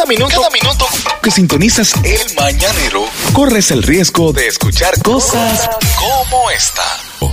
Cada 0.00 0.08
minuto, 0.08 0.34
cada 0.34 0.48
minuto 0.50 0.86
que 1.22 1.30
sintonizas 1.30 1.92
el 2.04 2.34
mañanero, 2.34 3.04
corres 3.34 3.70
el 3.70 3.82
riesgo 3.82 4.32
de 4.32 4.46
escuchar 4.46 4.94
cosas 5.02 5.68
como 5.98 6.50
esta. 6.50 6.82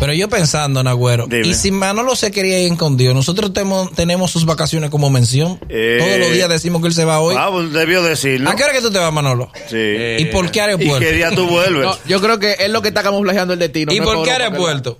Pero 0.01 0.11
yo 0.11 0.27
pensando, 0.27 0.83
Nagüero, 0.83 1.27
Dime. 1.27 1.47
y 1.47 1.53
si 1.53 1.71
Manolo 1.71 2.13
se 2.17 2.29
quería 2.29 2.59
ir 2.59 2.73
escondido, 2.73 3.13
nosotros 3.13 3.53
temo- 3.53 3.89
tenemos 3.95 4.31
sus 4.31 4.43
vacaciones 4.43 4.89
como 4.89 5.09
mención. 5.09 5.57
Eh. 5.69 5.95
Todos 5.97 6.19
los 6.19 6.31
días 6.33 6.49
decimos 6.49 6.81
que 6.81 6.89
él 6.89 6.93
se 6.93 7.05
va 7.05 7.21
hoy. 7.21 7.35
Ah, 7.39 7.47
pues 7.49 7.71
debió 7.71 8.03
decirlo. 8.03 8.49
¿A 8.49 8.55
qué 8.57 8.65
hora 8.65 8.73
que 8.73 8.81
tú 8.81 8.91
te 8.91 8.99
vas, 8.99 9.13
Manolo? 9.13 9.49
Sí. 9.69 9.77
¿Y 10.19 10.25
por 10.25 10.51
qué 10.51 10.59
¿Y 10.59 10.61
aeropuerto? 10.63 10.99
qué 10.99 11.13
día 11.13 11.31
tú 11.31 11.47
vuelves? 11.47 11.85
No, 11.85 11.97
yo 12.05 12.19
creo 12.19 12.37
que 12.37 12.57
es 12.59 12.69
lo 12.69 12.81
que 12.81 12.89
está 12.89 13.01
camuflajeando 13.01 13.53
el 13.53 13.59
destino. 13.59 13.93
¿Y 13.93 13.99
no 14.01 14.05
por 14.05 14.23
qué 14.25 14.31
aeropuerto? 14.31 14.99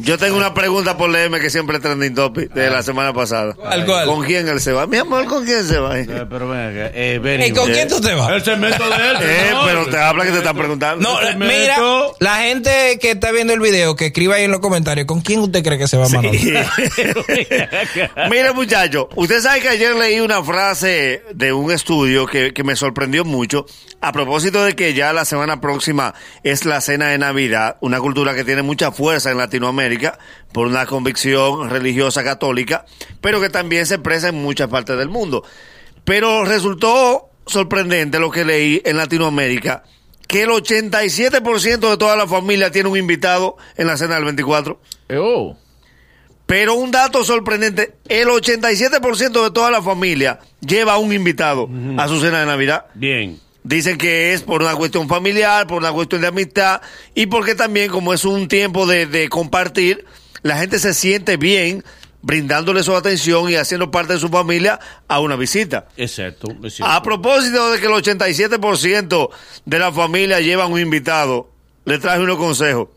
Yo 0.00 0.16
tengo 0.16 0.36
una 0.36 0.54
pregunta 0.54 0.96
por 0.96 1.10
leerme 1.10 1.40
que 1.40 1.50
siempre 1.50 1.76
es 1.76 1.82
trending 1.82 2.14
topic 2.14 2.52
de 2.52 2.70
la 2.70 2.82
semana 2.84 3.12
pasada. 3.12 3.54
¿Cuál, 3.54 3.84
cuál? 3.84 4.06
¿Con 4.06 4.24
quién 4.24 4.46
él 4.48 4.60
se 4.60 4.72
va? 4.72 4.86
Mi 4.86 4.96
amor, 4.96 5.24
¿con 5.26 5.44
quién 5.44 5.66
se 5.66 5.78
va? 5.78 5.98
Eh, 5.98 6.06
Eh, 6.08 6.24
Pero 6.30 6.48
ven 6.48 6.60
acá, 6.60 6.90
eh, 6.94 7.46
¿Y 7.48 7.52
con 7.52 7.68
eh, 7.70 7.72
quién 7.74 7.88
tú 7.88 8.00
te 8.00 8.14
vas? 8.14 8.30
El 8.30 8.44
segmento 8.44 8.84
de 8.88 9.10
él. 9.10 9.16
señor. 9.48 9.64
pero 9.66 9.86
te 9.86 9.98
habla 9.98 10.24
que 10.24 10.30
te 10.30 10.38
están 10.38 10.56
preguntando. 10.56 11.02
No, 11.02 11.18
mira, 11.36 11.78
la 12.20 12.36
gente 12.36 12.98
que 13.00 13.10
está 13.10 13.32
viendo 13.32 13.52
el 13.52 13.60
video, 13.60 13.96
que 13.96 14.06
escriba 14.06 14.36
ahí 14.36 14.44
en 14.44 14.52
los 14.52 14.60
comentarios, 14.60 15.06
¿con 15.06 15.20
quién 15.20 15.40
usted 15.40 15.64
cree 15.64 15.78
que 15.78 15.88
se 15.88 15.96
va 15.96 16.08
Manolo? 16.08 16.30
Mire, 18.30 18.52
muchacho, 18.52 19.08
usted 19.16 19.40
sabe 19.40 19.60
que 19.60 19.68
ayer 19.68 19.94
leí 19.96 20.20
una 20.20 20.42
frase 20.42 21.22
de 21.34 21.52
un 21.52 21.72
estudio 21.72 22.26
que, 22.26 22.52
que 22.52 22.62
me 22.62 22.76
sorprendió 22.76 23.24
mucho 23.24 23.66
a 24.00 24.12
propósito 24.12 24.64
de 24.64 24.76
que 24.76 24.94
ya 24.94 25.12
la 25.12 25.24
semana 25.24 25.60
próxima 25.60 26.14
es 26.44 26.64
la 26.64 26.80
cena 26.80 27.08
de 27.08 27.18
Navidad, 27.18 27.76
una 27.80 27.98
cultura 27.98 28.34
que 28.34 28.44
tiene 28.44 28.62
mucha 28.62 28.92
fuerza 28.92 29.30
en 29.32 29.38
Latinoamérica 29.38 29.87
por 30.52 30.66
una 30.66 30.86
convicción 30.86 31.70
religiosa 31.70 32.24
católica, 32.24 32.84
pero 33.20 33.40
que 33.40 33.50
también 33.50 33.86
se 33.86 33.94
expresa 33.94 34.28
en 34.28 34.42
muchas 34.42 34.68
partes 34.68 34.96
del 34.98 35.08
mundo. 35.08 35.44
Pero 36.04 36.44
resultó 36.44 37.30
sorprendente 37.46 38.18
lo 38.18 38.30
que 38.30 38.44
leí 38.44 38.82
en 38.84 38.96
Latinoamérica, 38.96 39.84
que 40.26 40.42
el 40.42 40.50
87% 40.50 41.90
de 41.90 41.96
toda 41.96 42.16
la 42.16 42.26
familia 42.26 42.70
tiene 42.70 42.88
un 42.88 42.98
invitado 42.98 43.56
en 43.76 43.86
la 43.86 43.96
cena 43.96 44.16
del 44.16 44.24
24. 44.24 44.80
Oh. 45.16 45.56
Pero 46.46 46.74
un 46.74 46.90
dato 46.90 47.24
sorprendente, 47.24 47.96
el 48.08 48.28
87% 48.28 49.44
de 49.44 49.50
toda 49.50 49.70
la 49.70 49.82
familia 49.82 50.40
lleva 50.60 50.96
un 50.96 51.12
invitado 51.12 51.68
a 51.98 52.08
su 52.08 52.20
cena 52.20 52.40
de 52.40 52.46
Navidad. 52.46 52.86
Bien. 52.94 53.38
Dicen 53.64 53.98
que 53.98 54.32
es 54.32 54.42
por 54.42 54.62
una 54.62 54.74
cuestión 54.74 55.08
familiar, 55.08 55.66
por 55.66 55.78
una 55.78 55.92
cuestión 55.92 56.20
de 56.22 56.28
amistad 56.28 56.80
y 57.14 57.26
porque 57.26 57.54
también 57.54 57.90
como 57.90 58.14
es 58.14 58.24
un 58.24 58.48
tiempo 58.48 58.86
de, 58.86 59.06
de 59.06 59.28
compartir, 59.28 60.06
la 60.42 60.58
gente 60.58 60.78
se 60.78 60.94
siente 60.94 61.36
bien 61.36 61.84
brindándole 62.22 62.82
su 62.82 62.94
atención 62.94 63.48
y 63.48 63.54
haciendo 63.54 63.90
parte 63.90 64.14
de 64.14 64.18
su 64.18 64.28
familia 64.28 64.78
a 65.06 65.20
una 65.20 65.36
visita. 65.36 65.88
Exacto. 65.96 66.48
A 66.82 67.02
propósito 67.02 67.70
de 67.70 67.80
que 67.80 67.86
el 67.86 67.92
87% 67.92 69.30
de 69.64 69.78
la 69.78 69.92
familia 69.92 70.40
lleva 70.40 70.66
un 70.66 70.80
invitado, 70.80 71.50
le 71.84 71.98
traje 71.98 72.20
unos 72.20 72.38
consejos. 72.38 72.88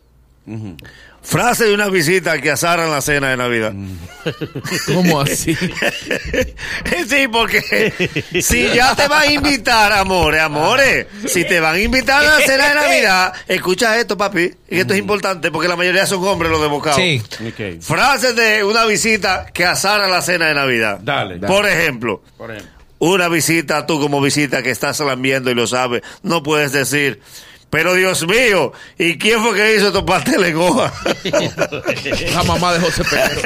Frase 1.24 1.66
de 1.66 1.74
una 1.76 1.88
visita 1.88 2.42
que 2.42 2.50
azaran 2.50 2.90
la 2.90 3.00
cena 3.00 3.30
de 3.30 3.38
Navidad. 3.38 3.74
¿Cómo 4.88 5.22
así? 5.22 5.56
sí, 7.08 7.28
porque 7.32 7.94
si 8.42 8.68
ya 8.74 8.96
te 8.96 9.08
van 9.08 9.22
a 9.30 9.32
invitar, 9.32 9.92
amores, 9.94 10.42
amores, 10.42 11.06
si 11.28 11.46
te 11.46 11.60
van 11.60 11.76
a 11.76 11.80
invitar 11.80 12.24
a 12.26 12.40
la 12.40 12.46
cena 12.46 12.70
de 12.70 12.76
Navidad, 12.76 13.34
escucha 13.48 14.00
esto, 14.00 14.18
papi, 14.18 14.52
y 14.68 14.80
esto 14.80 14.94
es 14.94 15.00
importante 15.00 15.52
porque 15.52 15.68
la 15.68 15.76
mayoría 15.76 16.08
son 16.08 16.26
hombres 16.26 16.52
los 16.52 16.60
de 16.62 16.68
bocado. 16.68 16.98
Sí. 16.98 17.22
Ok. 17.48 17.82
Frases 17.82 18.36
de 18.36 18.64
una 18.64 18.86
visita 18.86 19.46
que 19.54 19.64
azara 19.64 20.08
la 20.08 20.24
cena 20.24 20.48
de 20.48 20.56
Navidad. 20.56 21.00
Dale. 21.04 21.38
Por 21.40 21.68
ejemplo, 21.68 22.24
Por 22.36 22.50
ejemplo. 22.50 22.72
una 22.98 23.28
visita, 23.30 23.86
tú 23.86 24.00
como 24.00 24.22
visita 24.22 24.64
que 24.64 24.72
estás 24.72 25.00
lambiendo 25.02 25.52
y 25.52 25.54
lo 25.54 25.68
sabes, 25.68 26.02
no 26.24 26.42
puedes 26.42 26.72
decir, 26.72 27.22
pero 27.72 27.96
Dios 27.96 28.28
mío, 28.28 28.72
¿y 29.00 29.18
quién 29.18 29.42
fue 29.42 29.56
que 29.56 29.76
hizo 29.78 29.88
estos 29.88 30.04
pasteles 30.04 30.54
hoja? 30.56 30.94
La 32.36 32.44
mamá 32.44 32.74
de 32.74 32.80
José 32.82 33.04
Pedro. 33.04 33.42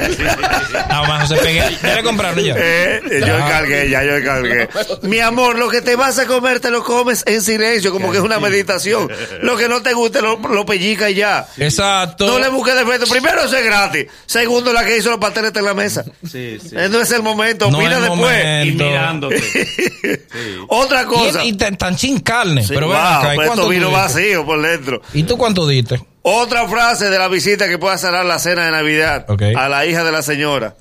Nada 0.88 1.02
más 1.08 1.28
José 1.28 1.40
Pegué. 1.42 1.62
¿Ya 1.82 1.94
le 1.94 2.02
compraron 2.02 2.44
ya? 2.44 2.54
Eh, 2.58 3.00
yo 3.20 3.36
encargué, 3.36 3.88
ya 3.88 4.02
yo 4.04 4.16
encargué. 4.16 4.68
Mi 5.02 5.20
amor, 5.20 5.58
lo 5.58 5.68
que 5.70 5.80
te 5.80 5.96
vas 5.96 6.18
a 6.18 6.26
comer 6.26 6.60
te 6.60 6.70
lo 6.70 6.82
comes 6.84 7.22
en 7.26 7.40
silencio, 7.40 7.92
como 7.92 8.10
que 8.12 8.18
es 8.18 8.24
una 8.24 8.38
meditación. 8.40 9.10
Lo 9.42 9.56
que 9.56 9.68
no 9.68 9.80
te 9.82 9.92
guste 9.94 10.20
lo, 10.20 10.36
lo 10.38 10.66
pellica 10.66 11.08
y 11.08 11.14
ya. 11.14 11.46
Exacto. 11.56 12.26
No 12.26 12.38
le 12.38 12.48
busques 12.48 12.74
defecto. 12.74 13.06
Primero, 13.06 13.42
eso 13.44 13.56
es 13.56 13.64
gratis. 13.64 14.06
Segundo, 14.26 14.72
la 14.72 14.84
que 14.84 14.96
hizo 14.98 15.10
los 15.10 15.18
pasteles 15.20 15.48
está 15.48 15.60
en 15.60 15.66
la 15.66 15.74
mesa. 15.74 16.04
Sí, 16.22 16.58
sí. 16.60 16.70
Eh, 16.76 16.88
No 16.90 17.00
es 17.00 17.10
el 17.12 17.22
momento. 17.22 17.70
No 17.70 17.78
Mira 17.78 17.92
es 17.96 18.00
después. 18.02 18.18
momento. 18.20 18.84
Y 18.84 18.88
mirándote. 18.88 20.22
Otra 20.68 21.02
Y, 21.02 21.06
cosa. 21.06 21.44
y 21.44 21.52
tan, 21.52 21.76
tan 21.76 21.96
chin 21.96 22.20
carne. 22.20 22.62
Sí, 22.62 22.72
pero 22.74 22.88
wow, 22.88 22.96
acá, 22.96 23.32
¿y 23.34 23.36
cuánto 23.36 23.52
esto 23.54 23.68
vino? 23.68 23.90
Vacío 24.16 24.44
por 24.46 24.62
dentro. 24.62 25.00
¿Y 25.12 25.22
tú 25.24 25.36
cuánto 25.36 25.66
diste? 25.66 26.00
Otra 26.22 26.66
frase 26.68 27.08
de 27.10 27.18
la 27.18 27.28
visita 27.28 27.68
que 27.68 27.78
pueda 27.78 27.96
cerrar 27.98 28.24
la 28.26 28.38
cena 28.38 28.66
de 28.66 28.72
Navidad 28.72 29.26
Ok. 29.28 29.42
a 29.56 29.68
la 29.68 29.86
hija 29.86 30.02
de 30.04 30.12
la 30.12 30.22
señora. 30.22 30.74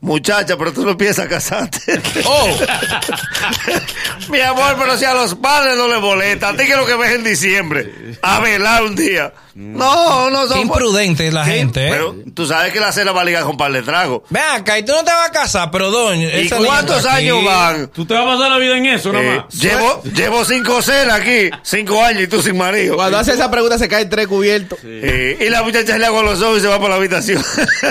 Muchacha, 0.00 0.56
pero 0.56 0.72
tú 0.72 0.84
no 0.84 0.96
piensas 0.96 1.26
casarte. 1.28 1.78
Oh, 2.24 2.48
Mi 4.30 4.40
amor, 4.40 4.76
pero 4.78 4.96
si 4.98 5.04
a 5.04 5.14
los 5.14 5.34
padres 5.36 5.76
no 5.76 5.88
les 5.88 6.00
molesta, 6.00 6.50
a 6.50 6.56
ti 6.56 6.66
que 6.66 6.76
lo 6.76 6.84
que 6.86 6.94
ves 6.96 7.12
en 7.12 7.24
diciembre, 7.24 8.16
a 8.22 8.40
velar 8.40 8.82
un 8.84 8.94
día. 8.94 9.32
No, 9.54 10.30
no 10.30 10.42
qué 10.42 10.48
son. 10.50 10.60
imprudente 10.60 11.26
es 11.26 11.34
la 11.34 11.44
¿Qué? 11.44 11.50
gente, 11.52 11.84
¿eh? 11.88 11.90
Pero 11.90 12.14
tú 12.32 12.46
sabes 12.46 12.72
que 12.72 12.78
la 12.78 12.92
cena 12.92 13.10
va 13.10 13.22
a 13.22 13.24
ligar 13.24 13.42
con 13.42 13.56
par 13.56 13.72
de 13.72 13.82
tragos. 13.82 14.22
Ven 14.30 14.42
acá, 14.52 14.78
y 14.78 14.84
tú 14.84 14.92
no 14.92 14.98
te 15.02 15.10
vas 15.10 15.28
a 15.30 15.32
casar, 15.32 15.70
pero 15.72 15.90
doña. 15.90 16.28
¿Y 16.38 16.48
cuántos 16.48 17.04
años 17.06 17.42
van? 17.44 17.88
¿Tú 17.88 18.06
te 18.06 18.14
vas 18.14 18.22
a 18.22 18.26
pasar 18.26 18.50
la 18.52 18.58
vida 18.58 18.76
en 18.76 18.86
eso, 18.86 19.10
Eh, 19.10 19.12
nomás? 19.14 19.52
llevo, 19.54 20.02
llevo 20.04 20.44
cinco 20.44 20.80
cenas 20.80 21.20
aquí, 21.20 21.50
cinco 21.62 22.04
años 22.04 22.22
y 22.22 22.26
tú 22.28 22.40
sin 22.40 22.56
marido. 22.56 22.94
Cuando 22.96 23.18
hace 23.18 23.32
esa 23.32 23.50
pregunta 23.50 23.78
se 23.78 23.88
caen 23.88 24.08
tres 24.08 24.28
cubiertos. 24.28 24.78
Eh, 24.84 25.38
y 25.40 25.48
la 25.48 25.62
muchacha 25.62 25.98
le 25.98 26.06
hago 26.06 26.22
los 26.22 26.40
ojos 26.40 26.58
y 26.58 26.60
se 26.60 26.68
va 26.68 26.78
por 26.78 26.90
la 26.90 26.96
habitación. 26.96 27.42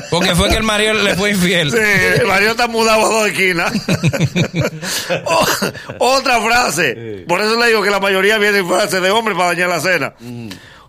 Porque 0.09 0.35
fue 0.35 0.49
que 0.49 0.55
el 0.57 0.63
marido 0.63 0.93
le 0.93 1.15
fue 1.15 1.31
infiel. 1.31 1.69
Sí, 1.71 1.77
el 1.97 2.27
marido 2.27 2.51
está 2.51 2.67
mudado 2.67 3.05
a 3.05 3.09
dos 3.09 3.27
esquinas. 3.29 3.73
Otra 5.99 6.41
frase. 6.41 7.25
Por 7.27 7.41
eso 7.41 7.59
le 7.59 7.67
digo 7.67 7.81
que 7.83 7.89
la 7.89 7.99
mayoría 7.99 8.37
viene 8.37 8.59
en 8.59 8.67
frase 8.67 8.99
de 8.99 9.11
hombre 9.11 9.35
para 9.35 9.47
dañar 9.49 9.69
la 9.69 9.79
cena. 9.79 10.13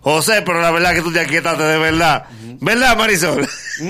José, 0.01 0.41
pero 0.43 0.61
la 0.61 0.71
verdad 0.71 0.93
que 0.93 1.01
tú 1.01 1.11
te 1.11 1.19
aquietaste 1.19 1.63
de 1.63 1.77
verdad. 1.77 2.25
¿Verdad, 2.61 2.97
Marisol? 2.97 3.47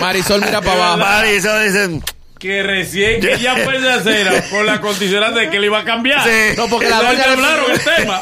Marisol 0.00 0.40
mira 0.44 0.60
para 0.60 0.94
abajo. 0.94 0.98
Marisol 0.98 1.64
dicen, 1.64 2.02
Que 2.42 2.62
recién 2.64 3.20
que 3.20 3.38
ya 3.38 3.54
fue 3.56 3.78
de 3.80 3.88
acera 3.92 4.32
por 4.50 4.64
la 4.66 4.80
condicionante 4.80 5.40
de 5.40 5.50
que 5.50 5.60
le 5.60 5.66
iba 5.66 5.78
a 5.78 5.84
cambiar. 5.84 6.24
Sí. 6.24 6.56
No, 6.56 6.66
porque 6.66 6.88
la 6.90 6.96
doña 7.00 7.24
le 7.26 7.32
hablaron 7.34 7.70
el 7.70 7.78
pidió, 7.78 7.94
tema. 7.96 8.20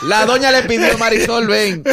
la 0.02 0.26
doña 0.26 0.50
le 0.50 0.62
pidió 0.64 0.98
Marisol, 0.98 1.46
ven. 1.46 1.84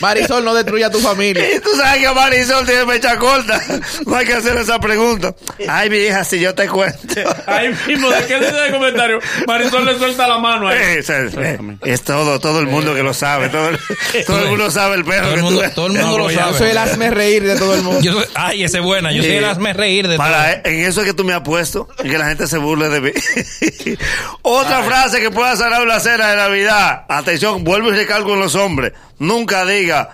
Marisol, 0.00 0.44
no 0.44 0.54
destruya 0.54 0.90
tu 0.90 1.00
familia. 1.00 1.44
y 1.56 1.58
tú 1.58 1.70
sabes 1.76 2.02
que 2.06 2.14
Marisol 2.14 2.64
tiene 2.66 2.84
mecha 2.84 3.16
corta. 3.18 3.60
No 4.06 4.14
hay 4.16 4.26
que 4.26 4.34
hacer 4.34 4.56
esa 4.58 4.78
pregunta. 4.78 5.34
Ay, 5.68 5.90
mi 5.90 5.96
hija, 5.96 6.22
si 6.24 6.38
yo 6.38 6.54
te 6.54 6.68
cuento. 6.68 6.98
Ahí 7.46 7.74
mismo, 7.88 8.10
¿de 8.10 8.24
qué 8.26 8.38
dice 8.38 8.66
el 8.66 8.72
comentario? 8.72 9.18
Marisol 9.48 9.84
le 9.86 9.98
suelta 9.98 10.28
la 10.28 10.38
mano 10.38 10.68
ahí. 10.68 10.78
Es, 10.98 11.10
es- 11.10 11.34
es 11.82 12.02
todo, 12.02 12.38
todo 12.38 12.60
el 12.60 12.66
mundo 12.68 12.94
que 12.94 13.02
lo 13.02 13.12
sabe. 13.12 13.48
Todo, 13.48 13.70
el- 13.70 13.78
todo 14.24 14.38
el 14.38 14.48
mundo 14.50 14.70
sabe 14.70 14.94
el 14.96 15.04
perro 15.04 15.24
Todo 15.26 15.34
el 15.34 15.42
mundo, 15.42 15.62
todo 15.74 15.86
el 15.88 15.92
mundo 15.94 16.06
No, 16.10 16.18
lo 16.18 16.30
sabe. 16.30 16.52
Yo 16.52 16.58
soy 16.58 16.70
el 16.70 16.78
hazme 16.78 17.10
reír 17.10 17.42
de 17.42 17.56
todo 17.56 17.74
el 17.74 17.82
mundo. 17.82 18.00
Yo 18.02 18.12
soy- 18.12 18.26
ay, 18.34 18.62
esa 18.62 18.78
es 18.78 18.84
buena. 18.84 19.10
Yo 19.10 19.22
soy 19.22 19.32
el 19.32 19.44
hazme 19.44 19.72
reír 19.72 20.06
de 20.06 20.16
Para, 20.16 20.60
en 20.64 20.84
eso 20.84 21.00
es 21.00 21.06
que 21.08 21.12
tú 21.14 21.23
me 21.24 21.34
has 21.34 21.40
puesto, 21.40 21.88
en 21.98 22.10
que 22.10 22.18
la 22.18 22.26
gente 22.26 22.46
se 22.46 22.58
burle 22.58 22.88
de 22.88 23.00
mí. 23.00 23.10
Otra 24.42 24.82
frase 24.82 25.20
que 25.20 25.30
pueda 25.30 25.52
hacer 25.52 25.66
una 25.82 26.00
cena 26.00 26.30
de 26.30 26.36
Navidad. 26.36 27.04
Atención, 27.08 27.64
vuelvo 27.64 27.90
y 27.92 27.96
recalco 27.96 28.34
en 28.34 28.40
los 28.40 28.54
hombres. 28.54 28.92
Nunca 29.18 29.64
diga, 29.64 30.10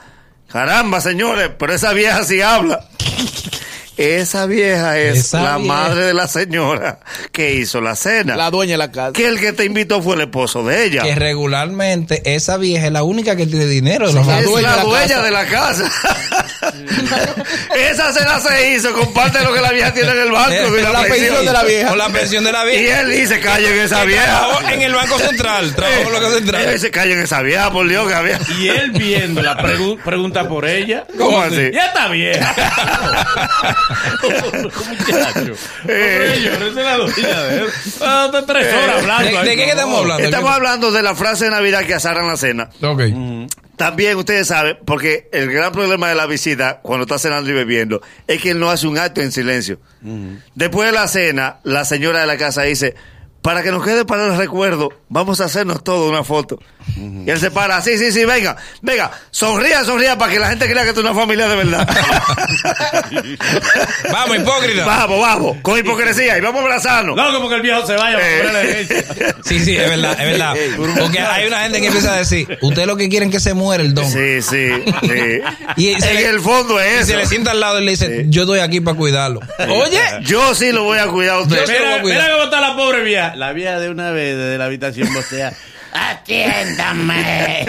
caramba, 0.50 1.00
señores, 1.00 1.50
pero 1.58 1.74
esa 1.74 1.92
vieja 1.92 2.24
sí 2.24 2.40
habla. 2.40 2.86
Esa 3.96 4.46
vieja 4.46 4.98
es 4.98 5.18
Esa 5.18 5.42
la 5.42 5.58
vieja. 5.58 5.74
madre 5.74 6.04
de 6.06 6.14
la 6.14 6.26
señora 6.26 7.00
que 7.32 7.52
hizo 7.56 7.82
la 7.82 7.94
cena. 7.96 8.34
La 8.34 8.50
dueña 8.50 8.72
de 8.72 8.78
la 8.78 8.90
casa. 8.90 9.12
que 9.12 9.26
el 9.28 9.38
que 9.38 9.52
te 9.52 9.66
invitó 9.66 10.00
fue 10.00 10.14
el 10.14 10.22
esposo 10.22 10.64
de 10.64 10.86
ella. 10.86 11.02
Que 11.02 11.14
regularmente 11.14 12.22
esa 12.34 12.56
vieja 12.56 12.86
es 12.86 12.92
la 12.92 13.02
única 13.02 13.36
que 13.36 13.46
tiene 13.46 13.66
dinero. 13.66 14.10
la 14.10 14.38
es 14.40 14.46
dueña 14.46 14.68
la 14.70 14.76
de 14.76 14.78
la 14.78 14.84
dueña 14.84 15.22
de 15.22 15.30
la 15.30 15.46
casa. 15.46 15.90
Esa 17.76 18.12
cena 18.12 18.40
se 18.40 18.70
hizo 18.72 18.92
con 18.92 19.12
parte 19.12 19.38
de 19.38 19.44
lo 19.44 19.52
que 19.52 19.60
la 19.60 19.70
vieja 19.72 19.92
tiene 19.92 20.10
en 20.12 20.18
el 20.18 20.30
banco. 20.30 20.50
Eh, 20.52 20.70
de 20.70 20.82
la 20.82 21.02
pensión 21.02 21.44
de 21.44 21.52
la 21.52 21.64
vieja. 21.64 21.88
Con 21.88 21.98
la 21.98 22.08
pensión 22.08 22.44
de 22.44 22.52
la 22.52 22.72
Y 22.74 22.86
él 22.86 23.10
dice, 23.10 23.40
callen 23.40 23.78
esa 23.80 24.04
vieja. 24.04 24.48
En 24.70 24.82
el 24.82 24.94
Banco 24.94 25.18
Central. 25.18 25.74
Trabajó 25.76 26.00
en 26.00 26.06
el 26.06 26.12
Banco 26.12 26.26
Él 26.28 26.34
Central. 26.34 26.72
dice, 26.74 26.90
callen 26.90 27.18
esa 27.20 27.42
vieja, 27.42 27.70
por 27.72 27.88
Dios, 27.88 28.06
que 28.08 28.14
había. 28.14 28.38
Y 28.58 28.68
él 28.68 28.90
viéndola, 28.92 29.56
pregu- 29.58 29.98
pregunta 30.02 30.48
por 30.48 30.66
ella. 30.66 31.04
¿Cómo 31.18 31.40
así? 31.40 31.70
Ya 31.72 31.86
está 31.86 32.08
vieja. 32.08 32.54
Muchacho. 34.62 35.54
Eh. 35.88 36.20
Hombre, 36.22 36.42
yo 36.42 36.58
no 36.58 36.74
sé 36.74 36.82
la 36.82 37.42
de 37.44 37.56
él. 37.60 37.66
Ah, 38.02 38.24
está 38.26 38.46
tres 38.46 38.74
horas 38.74 38.96
hablando. 38.98 39.42
¿De, 39.42 39.56
qué 39.56 39.68
estamos 39.70 39.98
hablando? 40.00 40.24
Estamos 40.24 40.50
hablando 40.50 40.92
de 40.92 41.02
la 41.02 41.14
frase 41.14 41.44
de 41.46 41.50
Navidad 41.50 41.84
que 41.84 41.94
azaran 41.94 42.26
la 42.26 42.36
cena. 42.36 42.68
Ok. 42.82 43.02
También 43.80 44.18
ustedes 44.18 44.48
saben, 44.48 44.76
porque 44.84 45.30
el 45.32 45.50
gran 45.50 45.72
problema 45.72 46.10
de 46.10 46.14
la 46.14 46.26
visita, 46.26 46.80
cuando 46.82 47.04
está 47.04 47.18
cenando 47.18 47.48
y 47.48 47.54
bebiendo, 47.54 48.02
es 48.26 48.42
que 48.42 48.50
él 48.50 48.60
no 48.60 48.68
hace 48.68 48.86
un 48.86 48.98
acto 48.98 49.22
en 49.22 49.32
silencio. 49.32 49.80
Después 50.54 50.90
de 50.90 50.92
la 50.92 51.08
cena, 51.08 51.60
la 51.62 51.86
señora 51.86 52.20
de 52.20 52.26
la 52.26 52.36
casa 52.36 52.60
dice, 52.60 52.94
para 53.40 53.62
que 53.62 53.70
nos 53.70 53.82
quede 53.82 54.04
para 54.04 54.26
el 54.26 54.36
recuerdo, 54.36 54.90
vamos 55.08 55.40
a 55.40 55.46
hacernos 55.46 55.82
todo 55.82 56.10
una 56.10 56.24
foto. 56.24 56.58
Y 56.96 57.30
él 57.30 57.38
se 57.38 57.50
para, 57.50 57.80
sí, 57.82 57.96
sí, 57.98 58.12
sí, 58.12 58.24
venga, 58.24 58.56
venga, 58.82 59.10
sonría, 59.30 59.84
sonría 59.84 60.16
para 60.18 60.32
que 60.32 60.38
la 60.38 60.48
gente 60.48 60.68
crea 60.70 60.84
que 60.84 60.92
tú 60.92 61.00
es 61.00 61.06
una 61.06 61.14
familia 61.14 61.48
de 61.48 61.56
verdad. 61.56 61.88
Vamos, 64.12 64.36
hipócrita. 64.36 64.84
vamos, 64.84 65.20
vamos, 65.20 65.56
con 65.62 65.78
hipocresía 65.78 66.38
y 66.38 66.40
vamos 66.40 66.60
a 66.60 66.64
abrazarnos. 66.64 67.16
Loco, 67.16 67.40
porque 67.40 67.56
el 67.56 67.62
viejo 67.62 67.86
se 67.86 67.94
vaya 67.94 68.18
derecha. 68.18 68.94
Sí, 69.44 69.60
sí, 69.64 69.76
es 69.76 69.88
verdad, 69.88 70.12
es 70.20 70.26
verdad. 70.26 70.54
Porque 70.98 71.18
hay 71.20 71.46
una 71.46 71.60
gente 71.62 71.80
que 71.80 71.86
empieza 71.86 72.14
a 72.14 72.18
decir, 72.18 72.58
usted 72.60 72.86
lo 72.86 72.96
que 72.96 73.08
quieren 73.08 73.30
que 73.30 73.40
se 73.40 73.54
muera 73.54 73.82
el 73.82 73.94
don. 73.94 74.10
Sí, 74.10 74.42
sí, 74.42 74.68
sí. 75.02 75.40
Y 75.76 75.88
en 75.92 76.00
le- 76.00 76.26
el 76.30 76.40
fondo 76.40 76.78
Y 76.80 76.86
es 76.86 77.06
se 77.06 77.16
le 77.16 77.26
sienta 77.26 77.52
al 77.52 77.60
lado 77.60 77.80
y 77.80 77.84
le 77.84 77.90
dice, 77.92 78.26
yo 78.28 78.42
estoy 78.42 78.60
aquí 78.60 78.80
para 78.80 78.96
cuidarlo. 78.96 79.40
Oye, 79.68 80.00
Yo 80.22 80.54
sí 80.54 80.72
lo 80.72 80.84
voy 80.84 80.98
a 80.98 81.06
cuidar 81.06 81.36
a 81.36 81.40
usted. 81.40 81.60
Yo 81.60 81.66
sí 81.66 81.72
lo 81.72 81.78
voy 81.78 81.86
a 81.86 81.90
Mira, 81.90 82.02
cuidar. 82.02 82.22
mira 82.22 82.32
cómo 82.32 82.44
está 82.44 82.60
la 82.60 82.76
pobre 82.76 83.02
vieja. 83.02 83.34
La 83.36 83.52
vieja 83.52 83.78
de 83.80 83.90
una 83.90 84.10
vez 84.10 84.36
desde 84.36 84.58
la 84.58 84.64
habitación 84.66 85.12
bostea. 85.12 85.52
¡Atiéndame! 85.92 87.66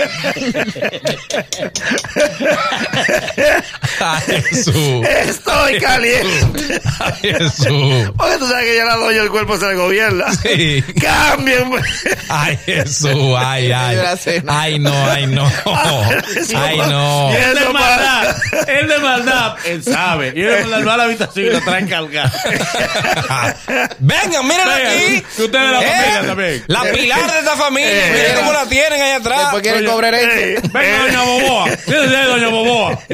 ay 3.99 4.21
Jesús, 4.49 5.07
Estoy 5.07 5.79
caliente. 5.79 6.81
ay 6.99 7.13
Jesús, 7.21 8.11
Porque 8.17 8.37
tú 8.37 8.47
sabes 8.47 8.65
que 8.65 8.75
ya 8.75 8.85
la 8.85 8.95
doña 8.95 9.21
el 9.23 9.29
cuerpo 9.29 9.57
se 9.57 9.67
le 9.67 9.75
gobierna. 9.75 10.25
Sí. 10.41 10.83
Cambien. 11.01 11.71
ay 12.29 12.57
Jesús, 12.65 13.35
ay, 13.37 13.71
ay, 13.71 13.97
ay 14.47 14.79
no, 14.79 15.09
ay 15.11 15.27
no, 15.27 15.51
ay 16.55 16.77
no. 16.77 17.31
Y 17.31 17.35
Él 17.35 17.55
de 17.55 17.69
maldad, 17.73 18.35
él 18.67 18.87
de 18.87 18.97
maldad, 18.99 19.55
él 19.65 19.83
sabe. 19.83 20.33
Y 20.35 20.41
él 20.41 20.55
de 20.57 20.65
maldad 20.65 20.87
va 20.87 20.93
a 20.93 20.97
la 20.97 21.03
habitación 21.03 21.45
y 21.45 21.49
lo 21.49 21.61
traen 21.61 21.87
cargado. 21.87 22.31
Vengan, 23.99 24.47
miren 24.47 24.69
aquí. 24.69 25.23
que 25.35 25.43
usted 25.43 25.59
es 25.63 25.71
la 25.71 25.81
Eh, 25.81 25.87
familia 25.91 26.27
también. 26.27 26.63
La 26.67 26.81
pilar 26.83 27.31
de 27.31 27.39
esta 27.39 27.55
familia. 27.55 28.10
Miren 28.11 28.35
cómo 28.35 28.53
la 28.53 28.65
tienen 28.65 29.01
ahí 29.01 29.11
atrás. 29.11 29.39
Después 29.39 29.61
quieren 29.63 29.85
cobrar 29.85 30.13
esto. 30.15 30.69
Venga, 30.73 30.87
eh, 30.87 30.97
doña 31.07 31.21
Boboa. 31.23 31.69
Sí, 31.69 31.77
sí, 31.85 32.25
doña 32.27 32.47
Boboa. 32.49 32.99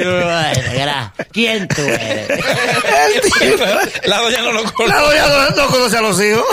Bueno, 0.77 1.13
¿quién 1.31 1.67
tú 1.67 1.81
eres? 1.81 2.27
La 4.05 4.17
doña 4.17 4.41
no 4.41 4.51
lo 4.51 4.63
La 4.63 4.71
conoce. 4.71 4.99
doña 4.99 5.27
no, 5.27 5.49
no 5.55 5.67
conoce 5.67 5.97
a 5.97 6.01
los 6.01 6.21
hijos. 6.21 6.45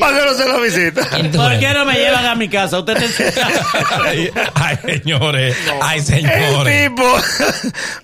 ¿Para 0.00 0.18
qué 0.18 0.24
no 0.26 0.34
se 0.34 0.48
lo 0.48 0.60
visita? 0.60 1.02
¿Por 1.10 1.58
qué 1.58 1.68
no 1.74 1.84
me 1.84 1.94
llevan 1.94 2.26
a 2.26 2.34
mi 2.34 2.48
casa? 2.48 2.78
Usted 2.78 2.96
está 2.96 3.22
en 3.24 3.32
su 3.32 3.40
casa. 3.40 3.66
Ay, 4.04 4.30
ay, 4.54 4.78
señores. 4.84 5.56
Ay, 5.80 5.98
El 5.98 6.04
señores. 6.04 6.88
tipo 6.88 7.16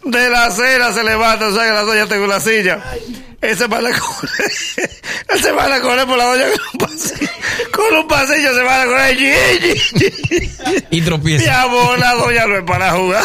de 0.05 0.31
la 0.31 0.45
acera 0.45 0.93
se 0.93 1.05
levanta, 1.05 1.49
o 1.49 1.55
sea 1.55 1.65
que 1.65 1.73
la 1.73 1.83
doña 1.83 2.07
tengo 2.07 2.27
la 2.27 2.41
silla. 2.41 2.79
Él 3.41 3.57
se 3.57 3.67
va 3.69 3.79
a 3.79 3.81
correr. 3.83 4.51
Él 5.29 5.41
se 5.43 5.53
va 5.53 5.73
a 5.75 5.81
correr 5.81 6.07
por 6.07 6.19
la 6.19 6.25
doña 6.25 6.45
con 6.51 6.61
un 6.73 6.79
pasillo. 6.89 7.31
Con 7.73 7.95
un 7.97 8.09
pasillo 8.09 8.53
se 8.55 8.63
va 8.63 8.83
a 8.83 8.85
correr. 8.87 9.17
Yi, 9.17 9.33
yi. 9.99 10.51
Y 10.91 11.01
tropieza. 11.03 11.63
amor, 11.63 11.99
la 12.01 12.15
doña 12.15 12.47
no 12.47 12.57
es 12.57 12.65
para 12.65 12.91
jugar. 12.93 13.25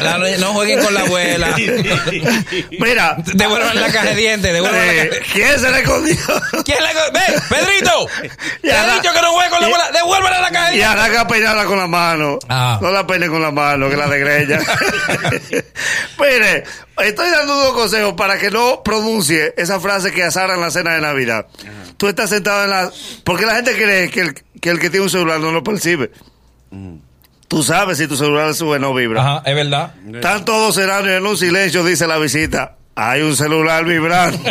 La 0.00 0.18
no 0.38 0.52
jueguen 0.52 0.84
con 0.84 0.94
la 0.94 1.00
abuela. 1.00 1.56
Mira. 2.78 3.16
Devuelvan 3.34 3.80
la 3.80 3.90
caja 3.90 4.06
de 4.10 4.14
dientes. 4.16 4.52
Devuelvan 4.52 4.86
la 4.86 4.94
eh, 4.94 5.08
caja. 5.08 5.32
¿Quién 5.32 5.58
se 5.60 5.70
le 5.70 5.80
escondió? 5.80 6.16
¿Quién 6.64 6.78
le 6.82 6.94
¡Ven, 7.12 7.42
Pedrito! 7.48 8.06
Te 8.62 8.68
Ya 8.68 8.84
he 8.84 8.86
la- 8.86 8.94
dicho 8.94 9.12
que 9.12 9.20
no 9.22 9.32
juegue 9.32 9.50
con 9.50 9.60
la 9.62 9.68
y- 9.68 9.72
abuela. 9.72 9.90
Devuélvela 9.92 10.40
la 10.40 10.50
caja 10.50 10.66
de 10.70 10.74
Y 10.74 10.78
dientes. 10.78 10.98
arranca 11.00 11.20
a 11.22 11.26
peinarla 11.28 11.64
con 11.64 11.78
la 11.78 11.86
mano. 11.88 12.38
Ah. 12.48 12.78
No 12.80 12.90
la 12.92 13.06
peine 13.06 13.28
con 13.28 13.42
la 13.42 13.50
mano, 13.50 13.90
que 13.90 13.96
la 13.96 14.06
de 14.06 14.18
greña. 14.20 14.60
Mire, 16.18 16.64
estoy 17.04 17.30
dando 17.30 17.54
dos 17.54 17.72
consejos 17.72 18.14
para 18.14 18.38
que 18.38 18.50
no 18.50 18.82
pronuncie 18.82 19.54
esa 19.56 19.80
frase 19.80 20.12
que 20.12 20.22
azara 20.22 20.54
en 20.54 20.60
la 20.60 20.70
cena 20.70 20.94
de 20.94 21.00
Navidad. 21.00 21.46
Tú 21.96 22.08
estás 22.08 22.30
sentado 22.30 22.64
en 22.64 22.70
la... 22.70 22.90
Porque 23.24 23.46
la 23.46 23.56
gente 23.56 23.74
cree 23.74 24.10
que 24.10 24.20
el 24.20 24.34
que, 24.34 24.70
el 24.70 24.78
que 24.78 24.90
tiene 24.90 25.04
un 25.04 25.10
celular 25.10 25.40
no 25.40 25.52
lo 25.52 25.62
percibe. 25.62 26.10
Tú 27.48 27.62
sabes 27.62 27.98
si 27.98 28.08
tu 28.08 28.16
celular 28.16 28.54
sube 28.54 28.76
o 28.76 28.78
no 28.78 28.92
vibra. 28.92 29.20
Ajá, 29.20 29.42
es 29.46 29.54
verdad. 29.54 29.94
Están 30.12 30.44
todos 30.44 30.74
serán 30.74 31.08
en 31.08 31.24
un 31.24 31.36
silencio, 31.36 31.84
dice 31.84 32.06
la 32.06 32.18
visita. 32.18 32.75
Hay 32.98 33.20
un 33.20 33.36
celular 33.36 33.84
vibrando. 33.84 34.38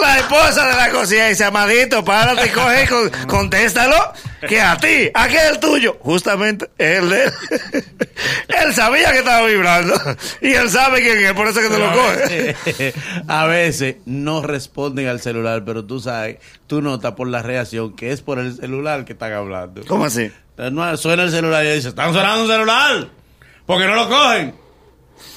la 0.00 0.18
esposa 0.18 0.66
de 0.66 0.76
la 0.76 0.90
cocina 0.90 1.28
dice, 1.28 1.44
amadito, 1.44 2.04
párate, 2.04 2.50
coge 2.50 2.82
y 2.82 2.86
con- 2.88 3.10
contéstalo, 3.28 3.94
que 4.48 4.60
a 4.60 4.76
ti, 4.76 5.08
a 5.14 5.28
qué 5.28 5.36
es 5.36 5.50
el 5.52 5.60
tuyo. 5.60 5.96
Justamente, 6.00 6.68
el 6.76 7.08
de 7.08 7.24
él. 7.24 7.32
él 8.48 8.74
sabía 8.74 9.12
que 9.12 9.18
estaba 9.18 9.46
vibrando. 9.46 9.94
Y 10.40 10.52
él 10.52 10.68
sabe 10.70 11.00
quién 11.02 11.24
es, 11.24 11.32
por 11.34 11.46
eso 11.46 11.60
que 11.60 11.68
te 11.68 11.78
lo 11.78 11.92
coge. 11.92 12.92
A 13.28 13.46
veces 13.46 13.96
no 14.06 14.42
responden 14.42 15.06
al 15.06 15.20
celular, 15.20 15.62
pero 15.64 15.84
tú 15.84 16.00
sabes, 16.00 16.38
tú 16.66 16.82
notas 16.82 17.12
por 17.12 17.28
la 17.28 17.42
reacción 17.42 17.94
que 17.94 18.10
es 18.12 18.20
por 18.22 18.40
el 18.40 18.56
celular 18.56 19.04
que 19.04 19.12
están 19.12 19.32
hablando. 19.32 19.82
¿Cómo 19.86 20.06
así? 20.06 20.32
No, 20.56 20.96
suena 20.96 21.22
el 21.22 21.30
celular 21.30 21.64
y 21.64 21.70
dice, 21.74 21.90
están 21.90 22.12
sonando 22.12 22.42
un 22.42 22.48
celular. 22.50 23.06
porque 23.66 23.86
no 23.86 23.94
lo 23.94 24.08
cogen? 24.08 24.63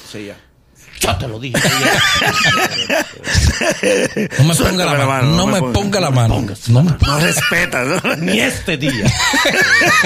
Sí, 0.07 0.25
ya. 0.27 0.46
Yo 0.99 1.15
te 1.17 1.27
lo 1.27 1.39
dije. 1.39 1.57
No 4.39 4.43
me 4.45 4.55
ponga 4.55 4.85
la 4.85 4.93
la 4.93 5.05
mano. 5.05 5.07
mano, 5.07 5.27
No 5.31 5.37
no 5.37 5.47
me 5.47 5.53
me 5.53 5.59
ponga. 5.59 5.73
ponga 5.73 5.99
la 5.99 6.09
mano. 6.11 6.45
No 6.67 6.83
me- 6.83 6.91
No 7.05 7.19
respetas, 7.19 7.87
¿no? 8.03 8.15
Ni 8.17 8.39
este 8.39 8.77
día. 8.77 9.11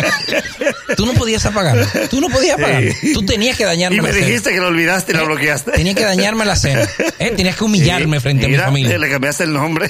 Tú 0.97 1.05
no 1.05 1.13
podías 1.13 1.45
apagarlo. 1.45 1.85
Tú 2.09 2.19
no 2.21 2.29
podías 2.29 2.57
apagarlo. 2.57 2.91
Tú 3.13 3.25
tenías 3.25 3.57
que 3.57 3.65
dañarme 3.65 3.97
Y 3.97 4.01
me 4.01 4.07
la 4.09 4.13
cena. 4.13 4.25
dijiste 4.27 4.51
que 4.51 4.57
lo 4.59 4.67
olvidaste 4.67 5.11
y 5.11 5.15
lo 5.15 5.25
bloqueaste. 5.25 5.71
Tenías 5.71 5.95
que 5.95 6.03
dañarme 6.03 6.45
la 6.45 6.55
cena. 6.55 6.81
¿Eh? 7.19 7.31
Tenías 7.35 7.55
que 7.55 7.63
humillarme 7.63 8.17
Sí, 8.17 8.23
frente 8.23 8.45
a 8.45 8.47
mi 8.49 8.53
mira, 8.55 8.65
familia. 8.65 8.97
Le 8.97 9.09
cambiaste 9.09 9.43
el 9.45 9.53
nombre. 9.53 9.89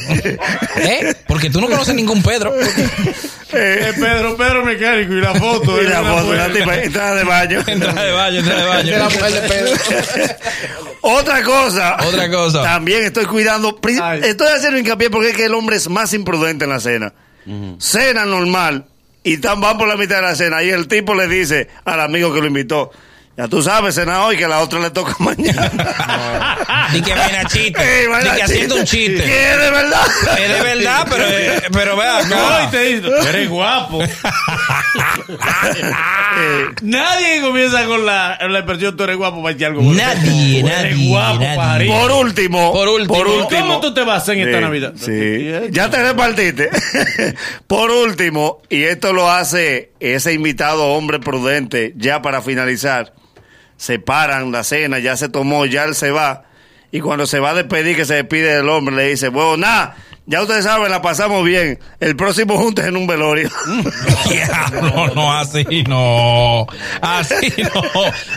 ¿Eh? 0.78 1.14
Porque 1.28 1.50
tú 1.50 1.62
no 1.62 1.68
conoces 1.70 1.96
ningún 1.96 2.22
Pedro. 2.24 2.54
Eh, 3.54 3.92
Pedro, 4.00 4.38
Pedro 4.38 4.64
mecánico 4.64 5.12
y 5.12 5.20
la 5.20 5.36
foto. 5.36 5.82
y 5.82 5.86
la 5.86 6.02
foto, 6.02 6.34
la 6.34 6.48
tipa, 6.54 6.74
entrada 6.78 7.16
de 7.16 7.24
baño. 7.26 7.62
Entrada 7.68 8.02
de 8.06 8.12
baño, 8.14 8.40
entrada 8.40 8.62
de 8.62 8.68
baño. 8.70 8.98
La 8.98 9.04
mujer 9.10 9.32
de 9.34 9.42
Pedro. 9.42 9.74
Otra 11.02 11.44
cosa. 11.44 11.98
Otra 12.08 12.30
cosa. 12.30 12.64
También 12.64 13.04
estoy 13.04 13.26
cuidando. 13.26 13.80
Ay. 14.02 14.22
Estoy 14.24 14.48
haciendo 14.48 14.78
hincapié 14.80 15.10
porque 15.10 15.30
es 15.30 15.36
que 15.36 15.46
el 15.46 15.54
hombre 15.54 15.76
es 15.76 15.90
más 15.90 16.14
imprudente 16.14 16.66
en 16.66 16.70
la 16.70 16.80
cena. 16.80 17.14
Cena 17.80 18.26
normal. 18.26 18.86
Y 19.24 19.38
tan 19.38 19.62
van 19.62 19.78
por 19.78 19.88
la 19.88 19.98
mitad 19.98 20.18
de 20.18 20.22
la 20.24 20.36
cena. 20.36 20.64
Y 20.64 20.70
el 20.70 20.88
tipo 20.88 21.14
le 21.14 21.28
dice 21.28 21.70
al 21.86 22.02
amigo 22.02 22.34
que 22.34 22.40
lo 22.40 22.48
invitó. 22.48 22.92
Ya 23.42 23.48
tú 23.48 23.60
sabes, 23.64 23.96
cena 23.96 24.24
hoy 24.24 24.38
que 24.38 24.46
a 24.46 24.48
la 24.48 24.60
otra 24.60 24.80
le 24.80 24.92
toca 24.92 25.16
mañana. 25.20 25.72
Di 26.94 27.02
que 27.02 27.12
vaina 27.12 27.44
chiste. 27.46 28.02
Ey, 28.02 28.06
vaina 28.06 28.36
que 28.36 28.44
haciendo 28.44 28.76
un 28.76 28.84
chiste. 28.84 29.24
¿Qué? 29.24 29.58
¿De 29.58 29.72
verdad? 29.72 30.02
Es 30.38 30.48
de 30.54 30.62
verdad, 30.62 31.08
pero, 31.10 31.24
eh, 31.28 31.62
pero 31.72 31.98
vea 31.98 32.22
No, 32.28 32.36
y 32.36 32.38
acá. 32.38 32.70
te 32.70 32.80
dice, 32.84 33.02
"Tú 33.02 33.28
eres 33.28 33.50
guapo. 33.50 33.98
Nadie 36.84 37.42
comienza 37.42 37.84
con 37.86 38.06
la, 38.06 38.38
la 38.48 38.60
expresión 38.60 38.96
tú 38.96 39.04
eres 39.06 39.18
guapo 39.18 39.42
va 39.42 39.50
a 39.50 39.54
decir 39.54 39.66
algo 39.68 39.82
bueno. 39.82 40.02
Nadie, 40.04 40.62
Tú 40.62 40.68
eres 40.68 40.92
nadie, 40.92 41.08
guapo, 41.10 41.40
nadie. 41.40 41.88
Por 41.92 42.12
último. 42.12 42.72
Por 42.74 42.88
último. 42.90 43.14
Por 43.16 43.28
último. 43.28 43.62
¿Cómo 43.62 43.80
tú 43.82 43.92
te 43.94 44.02
vas 44.02 44.14
a 44.14 44.18
hacer 44.18 44.38
en 44.38 44.48
esta 44.48 44.58
Sí, 44.60 44.64
Navidad? 44.64 44.94
Sí. 44.98 45.72
Ya 45.72 45.90
te 45.90 46.04
repartiste. 46.04 46.70
Por 47.68 47.90
último, 47.92 48.62
y 48.70 48.84
esto 48.84 49.14
lo 49.14 49.32
hace 49.32 49.92
ese 50.00 50.34
invitado 50.34 50.86
hombre 50.94 51.20
prudente, 51.20 51.94
ya 51.96 52.22
para 52.22 52.42
finalizar, 52.42 53.14
se 53.82 53.98
paran 53.98 54.52
la 54.52 54.64
cena, 54.64 55.00
ya 55.00 55.18
se 55.18 55.28
tomó, 55.28 55.66
ya 55.66 55.86
él 55.86 55.96
se 55.96 56.12
va. 56.12 56.44
Y 56.92 57.00
cuando 57.00 57.26
se 57.26 57.40
va 57.40 57.50
a 57.50 57.54
despedir, 57.56 57.96
que 57.96 58.06
se 58.06 58.14
despide 58.14 58.58
del 58.58 58.70
hombre, 58.70 58.96
le 58.96 59.08
dice, 59.08 59.30
bueno, 59.30 59.58
nada, 59.58 59.96
ya 60.32 60.42
ustedes 60.42 60.64
saben, 60.64 60.90
la 60.90 61.02
pasamos 61.02 61.44
bien. 61.44 61.78
El 62.00 62.16
próximo 62.16 62.58
junto 62.58 62.82
es 62.82 62.88
en 62.88 62.96
un 62.98 63.06
velorio. 63.06 63.50
Diablo, 64.30 65.08
no, 65.14 65.38
así 65.38 65.84
no. 65.88 66.66
Así 67.02 67.54
no. 67.58 67.82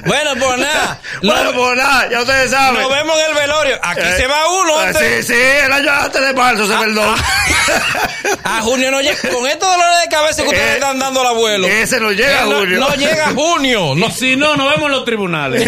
Bueno, 0.07 0.31
pues 0.39 0.59
nada. 0.59 1.01
bueno, 1.23 1.45
Nos, 1.45 1.55
pues 1.55 1.77
nada, 1.79 2.09
ya 2.11 2.21
ustedes 2.21 2.51
saben. 2.51 2.81
nos 2.83 2.91
vemos 2.91 3.17
en 3.19 3.27
el 3.31 3.35
velorio. 3.35 3.79
Aquí 3.83 4.01
Eh, 4.03 4.15
se 4.17 4.27
va 4.27 4.49
uno. 4.63 4.83
eh, 4.83 4.87
antes- 4.89 5.27
Sí, 5.27 5.33
sí, 5.35 5.41
el 5.65 5.73
año 5.73 5.91
antes 5.93 6.21
de 6.21 6.35
marzo 6.35 6.67
se 6.67 6.75
perdón. 6.77 7.15
A 8.45 8.61
junio 8.61 8.91
no 8.91 9.01
llega. 9.01 9.17
Con 9.33 9.47
estos 9.47 9.69
dolores 9.69 9.97
de 10.03 10.09
cabeza 10.11 10.43
que 10.43 10.49
ustedes 10.49 10.65
Eh, 10.65 10.69
le 10.71 10.75
están 10.75 10.99
dando 10.99 11.21
al 11.21 11.27
abuelo. 11.29 11.67
Ese 11.67 11.99
no 12.01 12.11
llega 12.13 12.43
a 12.43 12.45
no, 12.47 12.59
junio. 12.59 12.81
no 12.81 12.95
llega 12.95 13.29
a 13.29 13.33
junio. 13.33 13.95
No. 13.97 14.07
Y 14.09 14.11
si 14.11 14.37
no, 14.37 14.57
nos 14.57 14.71
vemos 14.71 14.87
en 14.87 14.93
los 14.93 15.05
tribunales. 15.05 15.63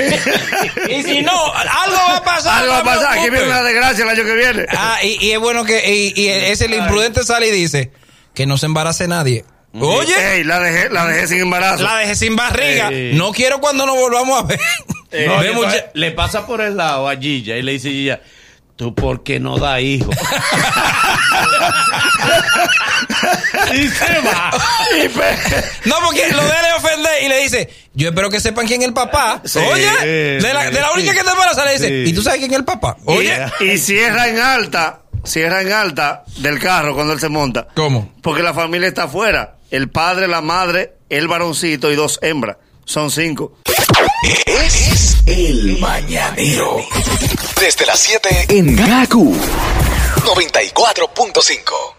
Y 0.89 1.03
si 1.03 1.23
no, 1.23 1.33
algo 1.55 1.97
va 2.09 2.17
a 2.17 2.23
pasar. 2.25 2.59
Algo 2.63 2.73
va 2.73 2.79
a 2.79 2.83
no 2.83 2.85
pasar, 2.91 3.19
aquí 3.19 3.31
viene 3.31 3.47
una 3.47 3.63
desgracia 3.63 4.05
el 4.05 4.11
año 4.11 4.25
que 4.25 4.35
viene. 4.35 4.67
Ah, 4.77 4.99
y, 5.03 5.27
y 5.27 5.33
es 5.33 5.39
bueno 5.39 5.65
que. 5.65 5.83
Y, 5.87 6.13
y 6.17 6.29
ese 6.29 6.65
el 6.67 6.75
imprudente 6.75 7.23
sale 7.25 7.47
y 7.49 7.51
dice 7.53 7.93
que 8.35 8.47
no 8.47 8.59
se 8.59 8.67
embarace 8.67 9.07
nadie. 9.09 9.45
Oye, 9.79 10.37
Ey, 10.37 10.45
la 10.45 10.59
dejé, 10.59 10.89
la 10.89 11.05
dejé 11.07 11.27
sin 11.29 11.41
embarazo. 11.41 11.83
la 11.83 11.97
dejé 11.99 12.15
sin 12.17 12.35
barriga. 12.35 12.89
Eh. 12.91 13.13
No 13.15 13.33
quiero 13.33 13.61
cuando 13.61 13.85
nos 13.87 13.95
volvamos 13.97 14.43
a 14.43 14.47
ver. 14.47 14.59
No, 15.27 15.37
mucha- 15.37 15.49
entonces 15.51 15.85
le 15.95 16.11
pasa 16.13 16.47
por 16.47 16.61
el 16.63 16.77
lado 16.77 17.09
a 17.09 17.17
Gilla 17.17 17.57
y 17.57 17.63
le 17.63 17.73
dice 17.73 17.91
Gilla, 17.91 18.21
tú 18.77 18.95
por 18.95 19.23
qué 19.23 19.39
no 19.39 19.59
da 19.59 19.81
hijo. 19.81 20.11
y 23.73 23.89
se 23.89 24.21
va. 24.21 24.51
No, 25.85 25.97
porque 26.05 26.29
lo 26.33 26.43
debe 26.43 26.73
ofender 26.77 27.13
y 27.25 27.29
le 27.29 27.41
dice, 27.43 27.69
yo 27.95 28.09
espero 28.09 28.31
que 28.31 28.41
sepan 28.41 28.67
quién 28.67 28.83
es 28.83 28.89
el 28.89 28.95
papá. 28.95 29.41
Sí, 29.45 29.59
Oye, 29.59 29.91
de 30.41 30.53
la, 30.55 30.71
de 30.71 30.81
la 30.81 30.93
única 30.93 31.13
que 31.15 31.23
te 31.23 31.31
embaraza 31.31 31.65
le 31.65 31.73
dice, 31.73 31.89
sí. 31.89 32.05
¿y 32.11 32.13
tú 32.15 32.23
sabes 32.23 32.39
quién 32.41 32.51
es 32.53 32.59
el 32.59 32.65
papá? 32.65 32.97
Oye, 33.05 33.37
y, 33.61 33.65
y 33.73 33.79
cierra 33.79 34.29
en 34.29 34.39
alta 34.39 35.01
cierra 35.27 35.63
en 35.63 35.73
alta 35.73 36.25
del 36.39 36.59
carro 36.59 36.95
cuando 36.95 37.13
él 37.13 37.21
se 37.21 37.29
monta. 37.29 37.69
¿Cómo? 37.75 38.13
Porque 38.23 38.43
la 38.43 38.55
familia 38.55 38.89
está 38.89 39.05
afuera. 39.05 39.57
El 39.71 39.91
padre, 39.91 40.29
la 40.29 40.41
madre, 40.41 40.95
el 41.09 41.29
varoncito 41.29 41.91
y 41.91 41.97
dos 41.97 42.19
hembras. 42.23 42.57
Son 42.85 43.11
cinco. 43.11 43.59
Es 44.47 45.19
el 45.27 45.79
mañanero. 45.79 46.77
Desde 47.61 47.87
las 47.87 47.99
7 47.99 48.47
en 48.49 48.77
Gaku 48.77 49.35
94.5. 49.35 51.97